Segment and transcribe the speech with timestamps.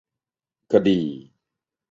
[0.71, 0.99] คดี